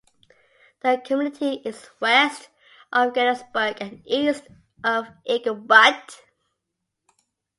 The 0.81 0.99
community 1.05 1.61
is 1.63 1.91
west 1.99 2.49
of 2.91 3.13
Gettysburg 3.13 3.77
and 3.81 4.01
east 4.07 4.43
of 4.83 5.05
Eagle 5.27 5.53
Butte. 5.53 6.23